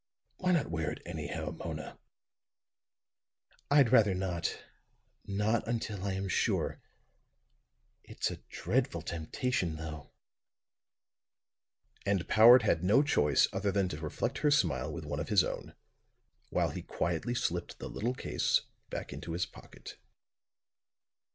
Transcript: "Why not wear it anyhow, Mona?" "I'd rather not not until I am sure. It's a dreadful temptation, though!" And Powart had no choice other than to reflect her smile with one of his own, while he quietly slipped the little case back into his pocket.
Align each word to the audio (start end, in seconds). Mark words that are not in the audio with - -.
"Why 0.37 0.51
not 0.51 0.71
wear 0.71 0.89
it 0.89 1.03
anyhow, 1.05 1.51
Mona?" 1.51 1.99
"I'd 3.69 3.91
rather 3.91 4.15
not 4.15 4.59
not 5.27 5.67
until 5.67 6.03
I 6.05 6.13
am 6.13 6.27
sure. 6.27 6.81
It's 8.03 8.31
a 8.31 8.37
dreadful 8.49 9.03
temptation, 9.03 9.75
though!" 9.75 10.09
And 12.03 12.27
Powart 12.27 12.63
had 12.63 12.83
no 12.83 13.03
choice 13.03 13.47
other 13.53 13.71
than 13.71 13.87
to 13.89 14.01
reflect 14.01 14.39
her 14.39 14.49
smile 14.49 14.91
with 14.91 15.05
one 15.05 15.19
of 15.19 15.29
his 15.29 15.43
own, 15.43 15.75
while 16.49 16.71
he 16.71 16.81
quietly 16.81 17.35
slipped 17.35 17.77
the 17.77 17.87
little 17.87 18.15
case 18.15 18.61
back 18.89 19.13
into 19.13 19.33
his 19.33 19.45
pocket. 19.45 19.99